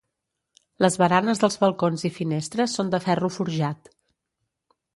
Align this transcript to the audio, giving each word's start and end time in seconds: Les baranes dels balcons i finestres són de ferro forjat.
Les 0.85 0.95
baranes 1.01 1.41
dels 1.43 1.59
balcons 1.65 2.07
i 2.11 2.11
finestres 2.15 2.75
són 2.79 2.91
de 2.95 3.03
ferro 3.07 3.33
forjat. 3.39 3.93